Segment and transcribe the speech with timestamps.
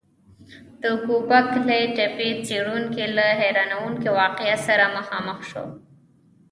[0.81, 5.69] د ګوبک لي تپې څېړونکي له حیرانوونکي واقعیت سره مخامخ شول.